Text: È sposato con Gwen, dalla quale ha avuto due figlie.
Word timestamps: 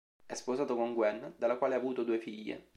È 0.25 0.33
sposato 0.33 0.75
con 0.75 0.95
Gwen, 0.95 1.35
dalla 1.37 1.57
quale 1.57 1.75
ha 1.75 1.77
avuto 1.77 2.03
due 2.03 2.17
figlie. 2.17 2.67